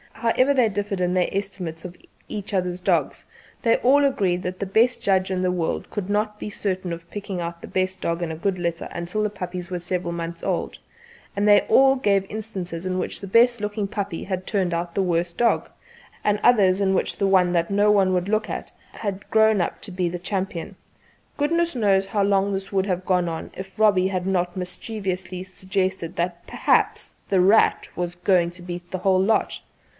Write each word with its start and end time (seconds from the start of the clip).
However 0.13 0.53
they 0.53 0.69
differed 0.69 0.99
in 1.01 1.13
their 1.15 1.29
estimates 1.31 1.83
of 1.85 1.95
each 2.27 2.53
other's 2.55 2.79
dogs, 2.79 3.25
they 3.63 3.77
all 3.77 4.03
agreed 4.03 4.41
that 4.43 4.59
the 4.59 4.67
best 4.67 5.01
judge 5.01 5.29
in 5.31 5.41
the 5.43 5.51
world 5.51 5.89
could 5.91 6.09
not 6.11 6.39
be 6.39 6.49
certain 6.49 6.93
of 6.93 7.09
picking 7.09 7.39
out 7.41 7.61
the 7.61 7.67
best 7.67 8.01
dog 8.01 8.21
in 8.21 8.31
a 8.31 8.35
good 8.35 8.59
litter 8.59 8.87
until 8.91 9.21
the 9.23 9.31
puppies 9.31 9.69
were 9.71 9.79
several 9.79 10.11
months 10.11 10.43
old; 10.43 10.77
and 11.35 11.47
they 11.47 11.61
all 11.61 11.95
gave 11.95 12.29
instances 12.29 12.85
in 12.85 12.99
which 12.99 13.21
the 13.21 13.27
best 13.27 13.61
looking 13.61 13.87
puppy 13.87 14.23
had 14.23 14.45
turned 14.45 14.75
out 14.75 14.93
the 14.93 15.01
worst 15.03 15.37
dog, 15.37 15.69
and 16.23 16.39
others 16.43 16.81
in 16.81 16.93
which 16.93 17.17
the 17.17 17.27
one 17.27 17.51
that 17.53 17.71
no 17.71 17.91
one 17.91 18.13
would 18.13 18.29
look 18.29 18.49
at 18.49 18.71
had 18.93 19.27
grown 19.31 19.59
up 19.59 19.81
to 19.81 19.91
be 19.91 20.07
the 20.09 20.19
champion. 20.19 20.75
Goodness 21.37 21.75
knows 21.75 22.07
how 22.07 22.23
long 22.23 22.53
this 22.53 22.71
would 22.71 22.85
have 22.85 23.05
gone 23.05 23.27
on 23.29 23.51
if 23.55 23.77
Robbie 23.79 24.07
had 24.07 24.27
not 24.27 24.57
mischievously 24.57 25.43
suggested 25.43 26.15
that 26.15 26.45
"perhaps 26.45 27.11
'The 27.29 27.41
Rat' 27.41 27.89
was 27.95 28.15
going 28.15 28.51
to 28.51 28.61
beat 28.61 28.89
the 28.91 28.99
whole 28.99 29.21
lot." 29.21 29.61